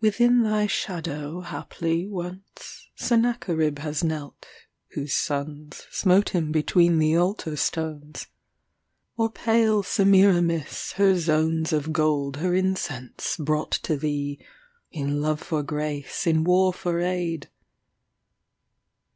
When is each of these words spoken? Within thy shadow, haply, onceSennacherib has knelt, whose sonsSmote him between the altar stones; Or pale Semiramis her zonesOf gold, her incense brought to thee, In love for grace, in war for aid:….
Within 0.00 0.44
thy 0.44 0.68
shadow, 0.68 1.40
haply, 1.40 2.06
onceSennacherib 2.06 3.80
has 3.80 4.04
knelt, 4.04 4.46
whose 4.92 5.14
sonsSmote 5.14 6.28
him 6.28 6.52
between 6.52 6.98
the 7.00 7.16
altar 7.16 7.56
stones; 7.56 8.28
Or 9.16 9.28
pale 9.32 9.82
Semiramis 9.82 10.92
her 10.92 11.14
zonesOf 11.16 11.90
gold, 11.90 12.36
her 12.36 12.54
incense 12.54 13.36
brought 13.36 13.72
to 13.82 13.96
thee, 13.96 14.38
In 14.92 15.20
love 15.20 15.42
for 15.42 15.64
grace, 15.64 16.24
in 16.24 16.44
war 16.44 16.72
for 16.72 17.00
aid:…. 17.00 17.50